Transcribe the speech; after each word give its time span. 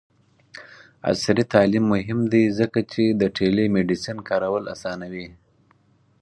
عصري 1.09 1.43
تعلیم 1.53 1.83
مهم 1.93 2.19
دی 2.31 2.43
ځکه 2.59 2.79
چې 2.91 3.03
د 3.21 3.23
ټیلی 3.37 3.65
میډیسین 3.75 4.17
کارول 4.29 4.63
اسانوي. 4.73 5.27